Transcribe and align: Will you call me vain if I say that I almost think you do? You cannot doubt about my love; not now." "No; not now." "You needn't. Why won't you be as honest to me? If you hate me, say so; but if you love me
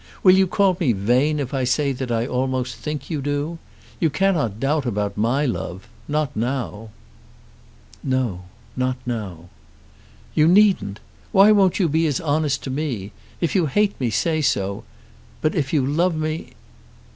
Will 0.23 0.33
you 0.33 0.47
call 0.47 0.75
me 0.79 0.93
vain 0.93 1.39
if 1.39 1.53
I 1.53 1.63
say 1.63 1.91
that 1.91 2.11
I 2.11 2.25
almost 2.25 2.73
think 2.77 3.11
you 3.11 3.21
do? 3.21 3.59
You 3.99 4.09
cannot 4.09 4.59
doubt 4.59 4.87
about 4.87 5.15
my 5.15 5.45
love; 5.45 5.87
not 6.07 6.35
now." 6.35 6.89
"No; 8.03 8.45
not 8.75 8.97
now." 9.05 9.49
"You 10.33 10.47
needn't. 10.47 10.99
Why 11.31 11.51
won't 11.51 11.77
you 11.79 11.87
be 11.87 12.07
as 12.07 12.19
honest 12.19 12.63
to 12.63 12.71
me? 12.71 13.11
If 13.41 13.53
you 13.53 13.67
hate 13.67 13.93
me, 14.01 14.09
say 14.09 14.41
so; 14.41 14.83
but 15.39 15.53
if 15.53 15.71
you 15.71 15.85
love 15.85 16.15
me 16.15 16.53